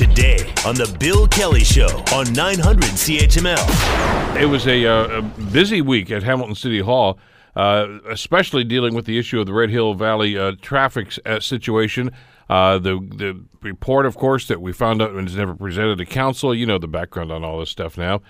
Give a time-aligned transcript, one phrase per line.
[0.00, 4.40] today on the Bill Kelly Show on 900 CHML.
[4.40, 5.22] It was a, uh, a
[5.52, 7.18] busy week at Hamilton City Hall,
[7.54, 12.12] uh, especially dealing with the issue of the Red Hill Valley uh, traffic uh, situation.
[12.48, 16.06] Uh, the the report, of course, that we found out and was never presented to
[16.06, 16.54] council.
[16.54, 18.22] You know the background on all this stuff now.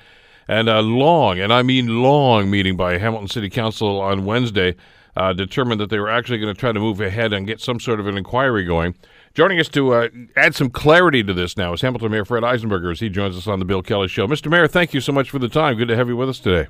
[0.49, 4.75] And a long, and I mean long, meeting by Hamilton City Council on Wednesday
[5.17, 7.79] uh, determined that they were actually going to try to move ahead and get some
[7.79, 8.97] sort of an inquiry going.
[9.35, 12.91] Joining us to uh, add some clarity to this now is Hamilton Mayor Fred Eisenberger
[12.91, 14.27] as he joins us on the Bill Kelly Show.
[14.27, 14.51] Mr.
[14.51, 15.77] Mayor, thank you so much for the time.
[15.77, 16.69] Good to have you with us today.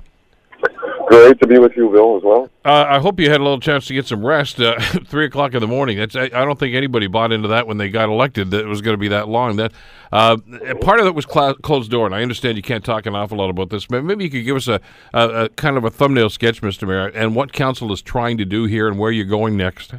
[1.07, 2.49] Great to be with you, Bill, as well.
[2.63, 4.61] Uh, I hope you had a little chance to get some rest.
[4.61, 5.97] Uh, Three o'clock in the morning.
[5.97, 8.67] That's I, I, don't think anybody bought into that when they got elected that it
[8.67, 9.57] was going to be that long.
[9.57, 9.73] That
[10.11, 10.37] uh,
[10.81, 13.39] part of it was cl- closed door, and I understand you can't talk an awful
[13.39, 13.87] lot about this.
[13.87, 14.79] But maybe you could give us a,
[15.13, 16.87] a, a kind of a thumbnail sketch, Mr.
[16.87, 19.93] Mayor, and what council is trying to do here and where you're going next.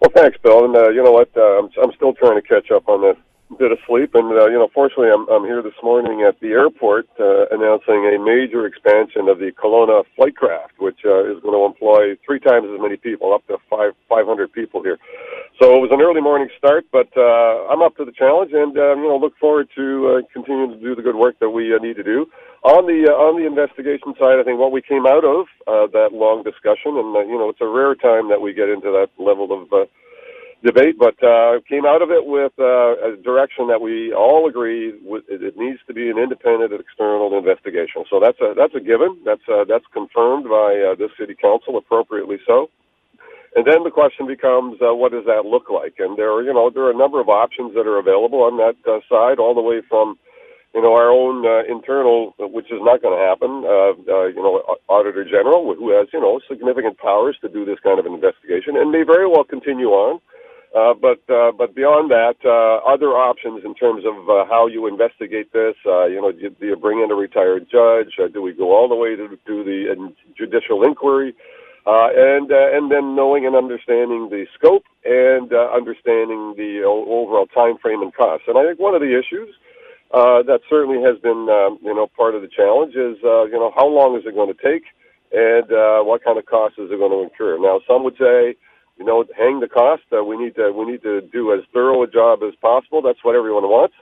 [0.00, 0.64] Well, thanks, Bill.
[0.64, 1.30] And uh, you know what?
[1.36, 3.16] Uh, I'm, I'm still trying to catch up on this
[3.58, 6.48] bit of sleep, and uh, you know, fortunately, I'm I'm here this morning at the
[6.48, 11.64] airport uh, announcing a major expansion of the Kelowna Flightcraft, which uh, is going to
[11.64, 14.98] employ three times as many people, up to five 500 people here.
[15.60, 18.76] So it was an early morning start, but uh, I'm up to the challenge, and
[18.76, 21.74] uh, you know, look forward to uh, continuing to do the good work that we
[21.74, 22.30] uh, need to do
[22.62, 24.38] on the uh, on the investigation side.
[24.38, 27.48] I think what we came out of uh, that long discussion, and uh, you know,
[27.50, 29.72] it's a rare time that we get into that level of.
[29.72, 29.86] Uh,
[30.64, 34.92] debate, but uh, came out of it with uh, a direction that we all agree
[35.04, 38.02] with, it needs to be an independent external investigation.
[38.10, 39.22] So that's a that's a given.
[39.24, 42.70] That's uh, that's confirmed by uh, this city council, appropriately so.
[43.56, 45.94] And then the question becomes, uh, what does that look like?
[45.98, 48.58] And there, are, you know, there are a number of options that are available on
[48.58, 50.18] that uh, side, all the way from,
[50.74, 53.64] you know, our own uh, internal, which is not going to happen.
[53.64, 57.78] Uh, uh, you know, Auditor General, who has, you know, significant powers to do this
[57.82, 60.20] kind of an investigation, and may very well continue on.
[60.76, 64.86] Uh, but uh, but beyond that, uh, other options in terms of uh, how you
[64.86, 65.74] investigate this.
[65.86, 68.12] Uh, you know, do, do you bring in a retired judge?
[68.22, 71.34] Uh, do we go all the way to do the uh, judicial inquiry?
[71.86, 77.46] Uh, and uh, and then knowing and understanding the scope and uh, understanding the overall
[77.46, 78.42] time frame and cost.
[78.46, 79.48] And I think one of the issues
[80.12, 83.58] uh, that certainly has been um, you know part of the challenge is uh, you
[83.58, 84.84] know how long is it going to take,
[85.32, 87.58] and uh, what kind of costs is it going to incur?
[87.58, 88.56] Now, some would say
[88.98, 90.02] you know, hang the cost.
[90.12, 93.00] Uh, we need to we need to do as thorough a job as possible.
[93.00, 93.94] That's what everyone wants.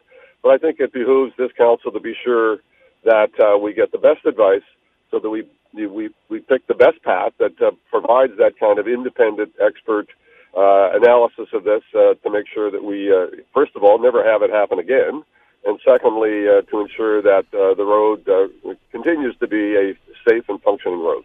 [0.43, 2.59] But I think it behooves this council to be sure
[3.05, 4.65] that uh, we get the best advice,
[5.11, 5.45] so that we
[5.75, 10.09] we we pick the best path that uh, provides that kind of independent expert
[10.57, 14.25] uh, analysis of this uh, to make sure that we uh, first of all never
[14.25, 15.23] have it happen again,
[15.67, 19.95] and secondly uh, to ensure that uh, the road uh, continues to be a
[20.29, 21.25] safe and functioning road.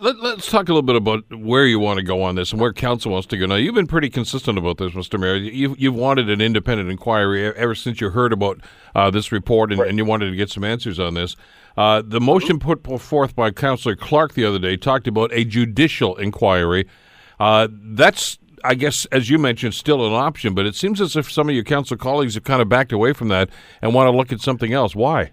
[0.00, 2.60] Let, us talk a little bit about where you want to go on this and
[2.60, 3.46] where council wants to go.
[3.46, 5.18] Now, you've been pretty consistent about this, Mr.
[5.18, 5.34] Mayor.
[5.36, 8.60] You've, you've wanted an independent inquiry ever since you heard about
[8.94, 9.88] uh, this report and, right.
[9.88, 11.36] and, you wanted to get some answers on this.
[11.76, 16.16] Uh, the motion put forth by Councillor Clark the other day talked about a judicial
[16.16, 16.86] inquiry.
[17.40, 21.30] Uh, that's, I guess, as you mentioned, still an option, but it seems as if
[21.30, 23.50] some of your council colleagues have kind of backed away from that
[23.82, 24.94] and want to look at something else.
[24.94, 25.30] Why?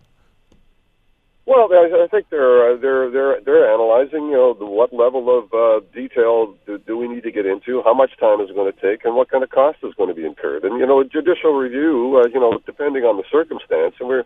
[1.47, 5.53] Well, I think they're uh, they're they're they're analyzing, you know, the, what level of
[5.53, 8.81] uh, detail do, do we need to get into, how much time is going to
[8.81, 10.63] take, and what kind of cost is going to be incurred.
[10.63, 14.23] And you know, a judicial review, uh, you know, depending on the circumstance, and we're,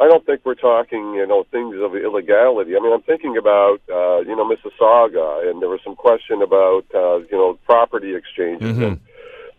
[0.00, 2.74] I don't think we're talking, you know, things of illegality.
[2.74, 6.86] I mean, I'm thinking about, uh, you know, Mississauga, and there was some question about,
[6.94, 8.66] uh, you know, property exchanges.
[8.66, 8.82] Mm-hmm.
[8.82, 9.00] And,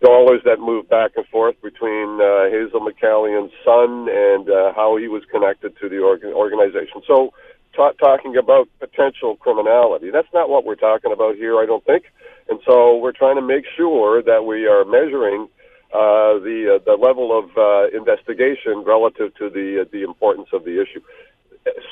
[0.01, 5.07] dollars that moved back and forth between uh, Hazel McCallion's son and uh, how he
[5.07, 7.01] was connected to the organ- organization.
[7.05, 7.33] So,
[7.75, 12.05] ta- talking about potential criminality, that's not what we're talking about here, I don't think.
[12.49, 15.47] And so, we're trying to make sure that we are measuring
[15.93, 20.63] uh, the uh, the level of uh, investigation relative to the uh, the importance of
[20.63, 21.01] the issue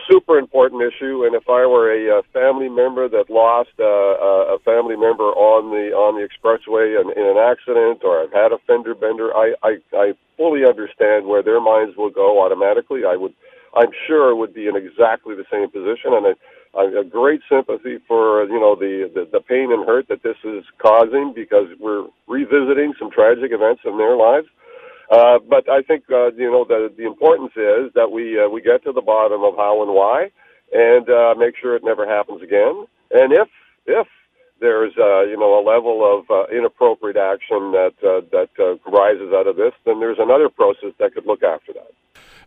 [0.09, 1.23] super important issue.
[1.25, 5.69] And if I were a, a family member that lost uh, a family member on
[5.69, 9.53] the on the expressway in, in an accident, or I've had a fender bender, I,
[9.63, 13.01] I I fully understand where their minds will go automatically.
[13.05, 13.33] I would,
[13.75, 16.33] I'm sure, would be in exactly the same position, and I,
[16.77, 20.37] I, a great sympathy for you know the, the the pain and hurt that this
[20.43, 24.47] is causing because we're revisiting some tragic events in their lives.
[25.09, 28.61] Uh, but I think uh, you know the the importance is that we uh, we
[28.61, 30.29] get to the bottom of how and why,
[30.71, 32.85] and uh, make sure it never happens again.
[33.11, 33.49] And if
[33.87, 34.07] if
[34.61, 39.33] there's uh, you know a level of uh, inappropriate action that uh, that uh, rises
[39.33, 41.89] out of this, then there's another process that could look after that.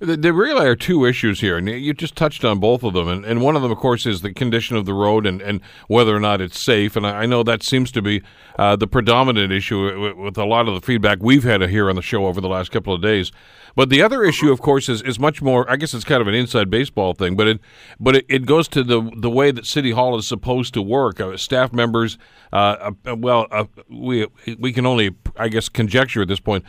[0.05, 3.07] There really are two issues here, and you just touched on both of them.
[3.07, 5.61] And, and one of them, of course, is the condition of the road and, and
[5.87, 6.97] whether or not it's safe.
[6.97, 8.21] And I, know that seems to be
[8.59, 11.95] uh, the predominant issue with, with, a lot of the feedback we've had here on
[11.95, 13.31] the show over the last couple of days.
[13.77, 15.71] But the other issue, of course, is, is much more.
[15.71, 17.61] I guess it's kind of an inside baseball thing, but it
[18.01, 21.21] but it, it goes to the the way that City Hall is supposed to work.
[21.21, 22.19] Uh, staff members,
[22.53, 24.27] uh, uh well, uh, we
[24.59, 26.65] we can only, I guess, conjecture at this point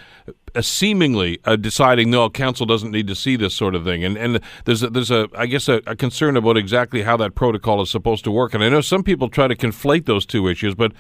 [0.62, 4.40] seemingly uh, deciding no, council doesn't need to see this sort of thing, and and
[4.66, 7.90] there's a, there's a I guess a, a, concern about exactly how that protocol is
[7.90, 10.92] supposed to work, and I know some people try to conflate those two issues, but.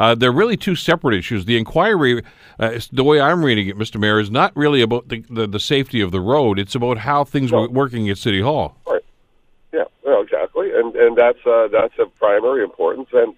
[0.00, 1.44] Uh, they're really two separate issues.
[1.44, 2.22] The inquiry,
[2.60, 3.98] uh, the way I'm reading it, Mr.
[3.98, 6.60] Mayor, is not really about the, the, the safety of the road.
[6.60, 7.64] It's about how things no.
[7.64, 8.76] are working at City Hall.
[8.86, 9.02] Right.
[9.72, 9.82] Yeah.
[10.04, 13.08] Well, exactly, and and that's uh, that's of primary importance.
[13.12, 13.34] And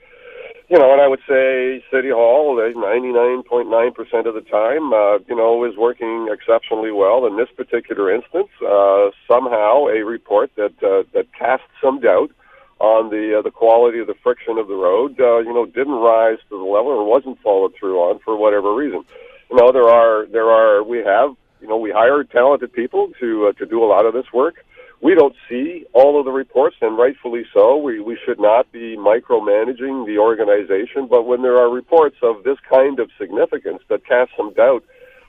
[0.70, 5.64] you know, and I would say City Hall, 99.9% of the time, uh, you know,
[5.64, 7.26] is working exceptionally well.
[7.26, 12.30] In this particular instance, uh, somehow a report that uh, that cast some doubt
[12.78, 15.98] on the uh, the quality of the friction of the road, uh, you know, didn't
[15.98, 19.04] rise to the level or wasn't followed through on for whatever reason.
[19.50, 23.48] You know, there are there are we have you know we hire talented people to
[23.48, 24.64] uh, to do a lot of this work
[25.02, 27.76] we don't see all of the reports, and rightfully so.
[27.76, 32.58] We, we should not be micromanaging the organization, but when there are reports of this
[32.68, 34.84] kind of significance that cast some doubt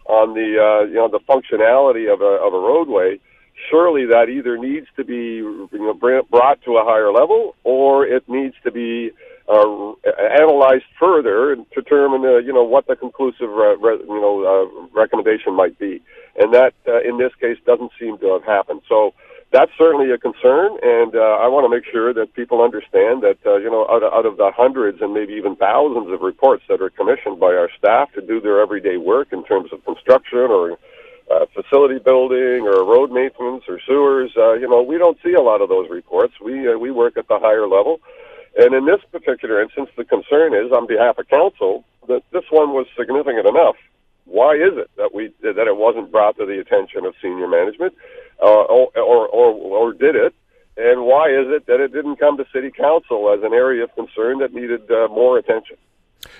[0.07, 3.19] on the uh, you know the functionality of a of a roadway,
[3.69, 8.27] surely that either needs to be you know brought to a higher level or it
[8.27, 9.11] needs to be
[9.47, 9.93] uh,
[10.37, 14.87] analyzed further and determine uh, you know what the conclusive uh, re, you know uh,
[14.93, 16.01] recommendation might be,
[16.35, 18.81] and that uh, in this case doesn't seem to have happened.
[18.89, 19.13] So
[19.51, 23.37] that's certainly a concern, and uh, I want to make sure that people understand that
[23.45, 26.63] uh, you know out of, out of the hundreds and maybe even thousands of reports
[26.69, 30.47] that are commissioned by our staff to do their everyday work in terms of construction
[30.47, 30.79] or
[31.29, 35.41] uh, facility building or road maintenance or sewers, uh, you know, we don't see a
[35.41, 36.33] lot of those reports.
[36.41, 37.99] We uh, we work at the higher level,
[38.57, 42.71] and in this particular instance, the concern is on behalf of council that this one
[42.71, 43.75] was significant enough
[44.25, 47.93] why is it that we that it wasn't brought to the attention of senior management,
[48.41, 50.33] uh, or, or, or or did it?
[50.77, 53.93] And why is it that it didn't come to city council as an area of
[53.95, 55.77] concern that needed uh, more attention?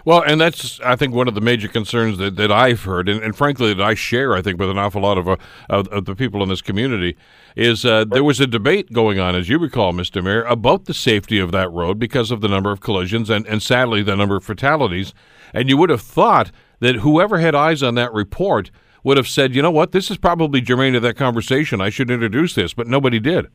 [0.05, 3.21] Well, and that's I think one of the major concerns that, that I've heard, and,
[3.21, 5.37] and frankly that I share, I think, with an awful lot of uh,
[5.69, 7.17] of, of, the people in this community,
[7.55, 10.23] is uh, there was a debate going on, as you recall, Mr.
[10.23, 13.61] Mayor, about the safety of that road because of the number of collisions and, and
[13.61, 15.13] sadly the number of fatalities.
[15.53, 16.51] And you would have thought
[16.81, 18.69] that whoever had eyes on that report
[19.03, 21.79] would have said, you know what, this is probably germane to that conversation.
[21.79, 23.47] I should introduce this, but nobody did.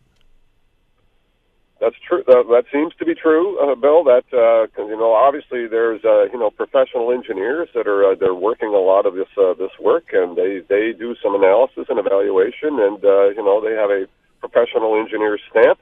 [1.79, 2.25] That's true.
[2.27, 4.03] That seems to be true, uh, Bill.
[4.03, 8.35] That uh, you know, obviously, there's uh, you know professional engineers that are uh, they're
[8.35, 11.99] working a lot of this uh, this work, and they they do some analysis and
[11.99, 14.07] evaluation, and uh, you know they have a
[14.41, 15.79] professional engineer stamp.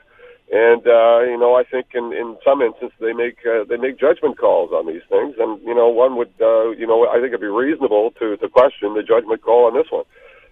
[0.53, 3.99] And uh, you know, I think in, in some instances they make uh, they make
[3.99, 7.29] judgment calls on these things, and you know, one would uh, you know I think
[7.29, 10.05] it'd be reasonable to to question the judgment call on this one.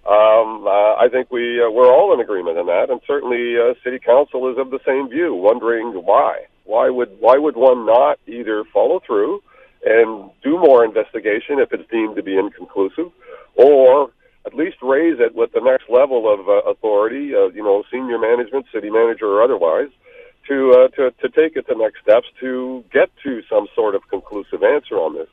[0.04, 3.74] Um, uh, I think we uh, we're all in agreement on that, and certainly uh,
[3.84, 6.46] City Council is of the same view, wondering why.
[6.64, 9.42] Why would why would one not either follow through
[9.84, 13.12] and do more investigation if it's deemed to be inconclusive,
[13.56, 14.10] or
[14.46, 18.18] at least raise it with the next level of uh, authority, uh, you know, senior
[18.18, 19.88] management, city manager or otherwise,
[20.48, 24.02] to, uh, to to take it to next steps to get to some sort of
[24.08, 25.28] conclusive answer on this.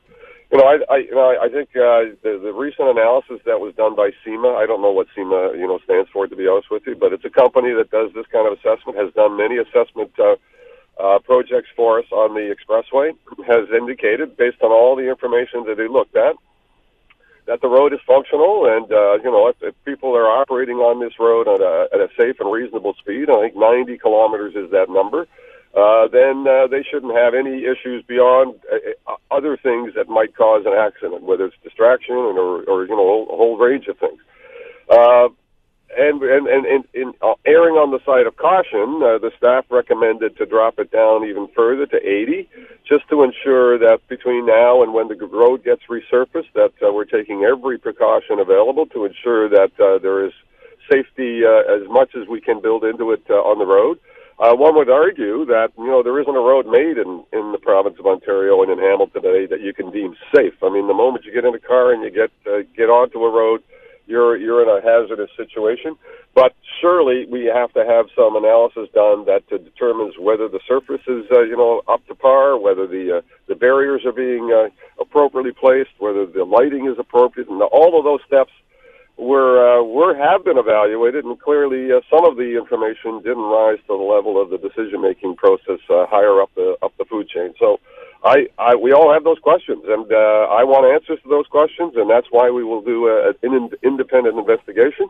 [0.52, 3.74] You know, I, I, you know, I think uh, the, the recent analysis that was
[3.76, 6.70] done by CIMA, I don't know what CIMA, you know, stands for, to be honest
[6.70, 9.58] with you, but it's a company that does this kind of assessment, has done many
[9.58, 10.34] assessment uh,
[10.98, 13.14] uh, projects for us on the expressway,
[13.46, 16.34] has indicated, based on all the information that they looked at,
[17.50, 21.00] that the road is functional, and uh, you know if, if people are operating on
[21.02, 24.70] this road at a, at a safe and reasonable speed, I think 90 kilometers is
[24.70, 25.26] that number.
[25.74, 30.36] Uh, then uh, they shouldn't have any issues beyond uh, uh other things that might
[30.36, 34.20] cause an accident, whether it's distraction or, or you know a whole range of things.
[34.88, 35.28] Uh,
[36.10, 39.64] and and and, and in uh, erring on the side of caution, uh, the staff
[39.70, 42.48] recommended to drop it down even further to 80,
[42.86, 47.04] just to ensure that between now and when the road gets resurfaced, that uh, we're
[47.04, 50.32] taking every precaution available to ensure that uh, there is
[50.90, 53.98] safety uh, as much as we can build into it uh, on the road.
[54.40, 57.60] Uh, one would argue that you know there isn't a road made in in the
[57.60, 60.54] province of Ontario and in Hamilton today that you can deem safe.
[60.62, 63.22] I mean, the moment you get in a car and you get uh, get onto
[63.22, 63.62] a road
[64.10, 65.96] you're you're in a hazardous situation.
[66.34, 71.24] But surely we have to have some analysis done that determines whether the surface is
[71.32, 74.68] uh, you know up to par, whether the uh, the barriers are being uh,
[75.00, 78.52] appropriately placed, whether the lighting is appropriate, and all of those steps
[79.20, 83.78] were uh, were have been evaluated, and clearly uh, some of the information didn't rise
[83.86, 87.28] to the level of the decision making process uh, higher up the up the food
[87.28, 87.52] chain.
[87.58, 87.78] So,
[88.22, 91.94] I, I we all have those questions, and uh, I want answers to those questions,
[91.96, 95.08] and that's why we will do a, an independent investigation.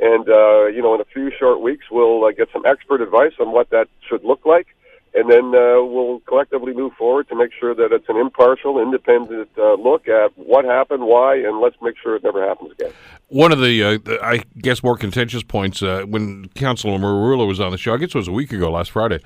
[0.00, 3.32] And uh, you know, in a few short weeks, we'll uh, get some expert advice
[3.40, 4.68] on what that should look like
[5.12, 9.48] and then uh, we'll collectively move forward to make sure that it's an impartial, independent
[9.58, 12.92] uh, look at what happened, why, and let's make sure it never happens again.
[13.28, 17.72] One of the, uh, I guess, more contentious points uh, when Councilor Merulla was on
[17.72, 19.20] the show, I guess it was a week ago, last Friday, uh,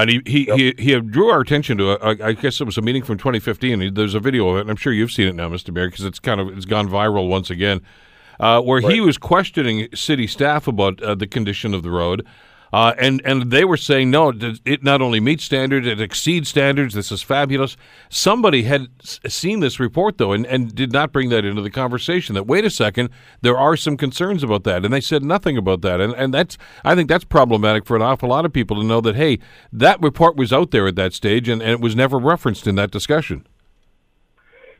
[0.00, 0.56] and he he, yep.
[0.56, 3.94] he, he drew our attention to a, I guess it was a meeting from 2015.
[3.94, 5.72] There's a video of it, and I'm sure you've seen it now, Mr.
[5.72, 7.82] Mayor, because it's kind of it's gone viral once again,
[8.40, 8.92] uh, where right.
[8.92, 12.26] he was questioning city staff about the condition of the road.
[12.72, 14.32] Uh, and and they were saying no,
[14.64, 16.94] it not only meets standards, it exceeds standards.
[16.94, 17.76] This is fabulous.
[18.08, 22.34] Somebody had seen this report though, and, and did not bring that into the conversation.
[22.34, 23.10] That wait a second,
[23.42, 26.00] there are some concerns about that, and they said nothing about that.
[26.00, 29.02] And and that's I think that's problematic for an awful lot of people to know
[29.02, 29.38] that hey,
[29.70, 32.76] that report was out there at that stage, and, and it was never referenced in
[32.76, 33.46] that discussion.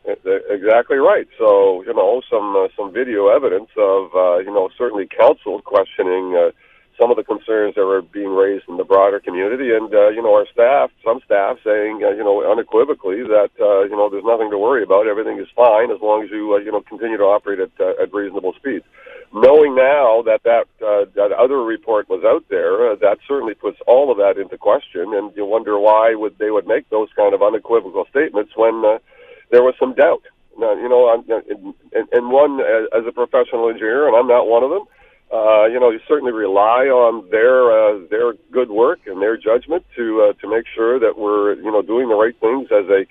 [0.04, 1.28] Exactly right.
[1.38, 6.34] So you know some uh, some video evidence of uh, you know certainly council questioning.
[6.34, 6.52] Uh,
[6.98, 10.22] some of the concerns that were being raised in the broader community, and uh, you
[10.22, 14.24] know our staff, some staff saying uh, you know unequivocally that uh, you know there's
[14.24, 17.16] nothing to worry about, everything is fine as long as you uh, you know continue
[17.16, 18.84] to operate at uh, at reasonable speeds.
[19.32, 23.78] Knowing now that that uh, that other report was out there, uh, that certainly puts
[23.86, 27.34] all of that into question, and you wonder why would they would make those kind
[27.34, 28.98] of unequivocal statements when uh,
[29.50, 30.22] there was some doubt.
[30.58, 31.24] Now, you know, I'm,
[31.94, 34.84] and, and one as a professional engineer, and I'm not one of them
[35.32, 39.84] uh, you know, you certainly rely on their uh, their good work and their judgment
[39.96, 43.06] to uh, to make sure that we're you know doing the right things as a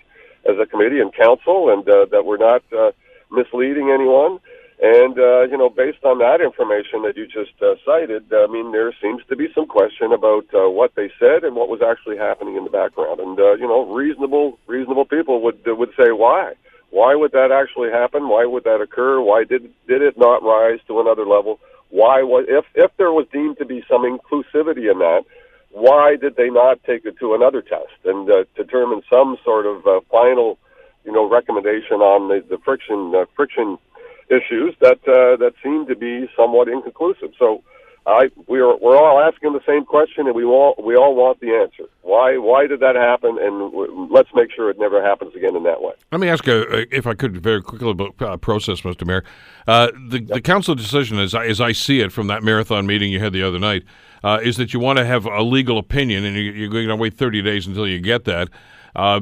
[0.49, 2.91] as a committee and council, and uh, that we're not uh,
[3.31, 4.39] misleading anyone.
[4.81, 8.71] And uh, you know, based on that information that you just uh, cited, I mean,
[8.71, 12.17] there seems to be some question about uh, what they said and what was actually
[12.17, 13.19] happening in the background.
[13.19, 16.53] And uh, you know, reasonable reasonable people would uh, would say why.
[16.91, 18.27] Why would that actually happen?
[18.27, 19.21] Why would that occur?
[19.21, 21.59] Why did did it not rise to another level?
[21.91, 25.23] Why was if if there was deemed to be some inclusivity in that,
[25.71, 29.85] why did they not take it to another test and uh, determine some sort of
[29.85, 30.57] uh, final,
[31.05, 33.77] you know, recommendation on the, the friction uh, friction
[34.29, 37.31] issues that uh, that seem to be somewhat inconclusive?
[37.37, 37.63] So
[38.07, 41.39] I we are we're all asking the same question, and we all we all want
[41.39, 41.87] the answer.
[42.01, 43.37] Why why did that happen?
[43.39, 45.93] And w- let's make sure it never happens again in that way.
[46.11, 49.05] Let me ask, uh, if I could, very quickly about uh, process, Mr.
[49.05, 49.23] Mayor.
[49.67, 50.27] Uh, the yep.
[50.29, 53.33] the council decision, as I, as I see it from that marathon meeting you had
[53.33, 53.83] the other night,
[54.23, 56.95] uh, is that you want to have a legal opinion, and you, are going to
[56.95, 58.49] wait thirty days until you get that.
[58.95, 59.19] Uh,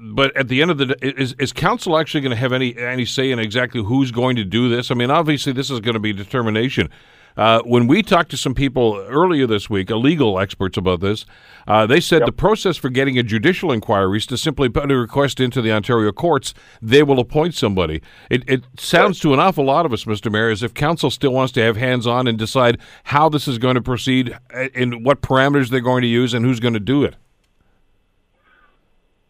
[0.00, 2.76] but at the end of the day, is, is council actually going to have any
[2.76, 4.90] any say in exactly who's going to do this?
[4.90, 6.90] I mean, obviously, this is going to be determination
[7.36, 11.26] uh, when we talked to some people earlier this week, legal experts about this,
[11.66, 12.26] uh, they said yep.
[12.26, 15.70] the process for getting a judicial inquiry is to simply put a request into the
[15.70, 16.54] Ontario courts.
[16.82, 18.02] They will appoint somebody.
[18.30, 20.30] It, it sounds to an awful lot of us, Mr.
[20.32, 23.58] Mayor, as if council still wants to have hands on and decide how this is
[23.58, 27.04] going to proceed, and what parameters they're going to use, and who's going to do
[27.04, 27.14] it.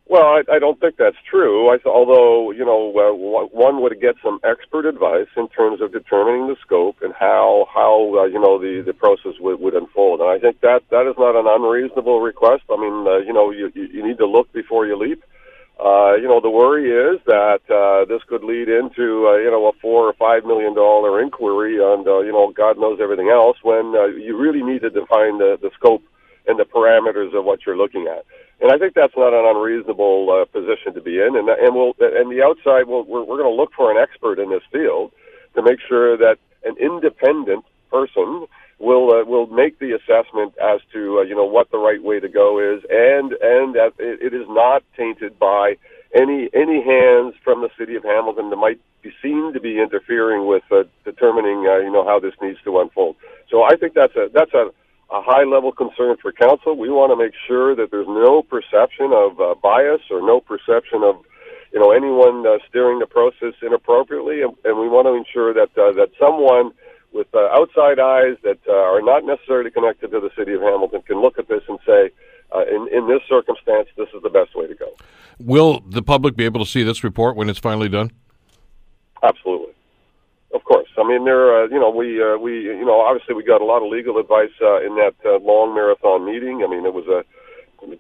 [0.09, 1.69] Well, I, I don't think that's true.
[1.69, 6.49] I, although you know, uh, one would get some expert advice in terms of determining
[6.49, 10.21] the scope and how how uh, you know the the process would, would unfold.
[10.21, 12.65] And I think that that is not an unreasonable request.
[12.71, 15.23] I mean, uh, you know, you you need to look before you leap.
[15.79, 19.69] Uh, you know, the worry is that uh, this could lead into uh, you know
[19.69, 23.59] a four or five million dollar inquiry and uh, you know God knows everything else
[23.63, 26.03] when uh, you really need to define the the scope
[26.49, 28.25] and the parameters of what you're looking at.
[28.61, 31.37] And I think that's not an unreasonable uh, position to be in.
[31.37, 34.39] And and we'll and the outside, we'll, we're we're going to look for an expert
[34.39, 35.13] in this field
[35.55, 38.47] to make sure that an independent person
[38.79, 42.21] will uh, will make the assessment as to uh, you know what the right way
[42.21, 45.77] to go is, and and that it, it is not tainted by
[46.15, 50.47] any any hands from the city of Hamilton that might be seen to be interfering
[50.47, 53.17] with uh, determining uh, you know how this needs to unfold.
[53.51, 54.71] So I think that's a that's a
[55.11, 56.77] a high level concern for council.
[56.77, 61.03] We want to make sure that there's no perception of uh, bias or no perception
[61.03, 61.17] of
[61.73, 65.71] you know anyone uh, steering the process inappropriately, and, and we want to ensure that
[65.81, 66.73] uh, that someone
[67.13, 71.01] with uh, outside eyes that uh, are not necessarily connected to the city of Hamilton
[71.03, 72.11] can look at this and say,
[72.55, 74.93] uh, in in this circumstance, this is the best way to go.
[75.39, 78.11] Will the public be able to see this report when it's finally done?
[79.23, 79.73] Absolutely.
[80.55, 80.89] Of course.
[80.97, 81.65] I mean, there.
[81.65, 84.17] Uh, you know, we uh, we you know obviously we got a lot of legal
[84.19, 86.65] advice uh, in that uh, long marathon meeting.
[86.65, 87.25] I mean, it was a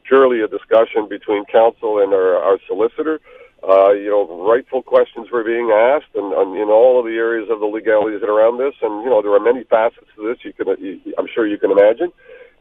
[0.05, 3.21] purely a discussion between council and our, our solicitor.
[3.63, 7.49] Uh, you know, rightful questions were being asked, and, and in all of the areas
[7.51, 8.75] of the legalities around this.
[8.83, 10.39] And you know, there are many facets to this.
[10.45, 12.13] You can, you, I'm sure, you can imagine.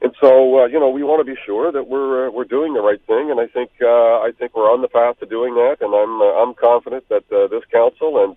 [0.01, 2.74] And so, uh, you know, we want to be sure that we're uh, we're doing
[2.74, 5.56] the right thing, and I think uh, I think we're on the path to doing
[5.56, 5.77] that.
[5.82, 8.36] And I'm uh, I'm confident that uh, this council and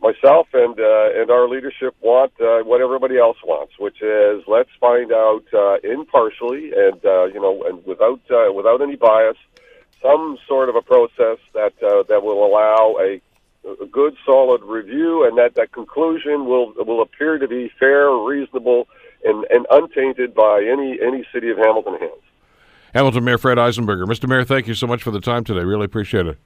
[0.00, 4.70] myself and uh, and our leadership want uh, what everybody else wants, which is let's
[4.80, 9.36] find out uh, impartially and uh, you know and without uh, without any bias,
[10.02, 13.20] some sort of a process that uh, that will allow a,
[13.82, 18.88] a good solid review and that that conclusion will will appear to be fair, reasonable,
[19.24, 22.12] and, and untainted by any any city of Hamilton hands.
[22.94, 24.26] Hamilton Mayor Fred Eisenberger, Mr.
[24.28, 25.60] Mayor, thank you so much for the time today.
[25.60, 26.38] Really appreciate it.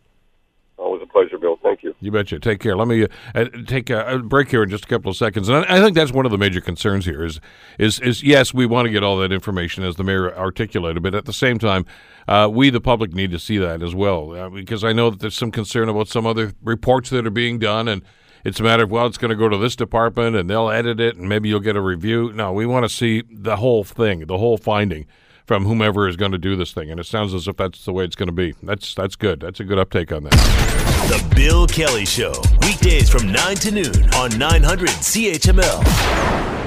[0.79, 1.57] Always a pleasure, Bill.
[1.63, 2.11] Thank you.
[2.11, 2.39] Betcha.
[2.39, 2.77] Take care.
[2.77, 5.49] Let me uh, take a, a, break here in just a couple of seconds.
[5.49, 7.41] And I, I, think that's one of the major concerns here is,
[7.79, 11.15] is, is yes, we want to get all that information as the mayor articulated, but
[11.15, 11.85] at the same time,
[12.29, 14.33] uh, we, the public, need to see that as well.
[14.33, 17.59] Uh, because I know that there's some concern about some other reports that are being
[17.59, 18.03] done, and
[18.45, 20.99] it's a matter of, well, it's going to go to this department and they'll edit
[21.01, 22.33] it and maybe you'll get a review.
[22.33, 25.07] No, we want to see the whole thing, the whole finding
[25.51, 26.93] from whomever is going to do this thing.
[26.93, 28.55] And it sounds as if that's the way it's going to be.
[28.63, 29.41] That's that's good.
[29.41, 30.31] That's a good uptake on that.
[30.31, 36.60] The Bill Kelly Show, weekdays from 9 to noon on 900 CHML.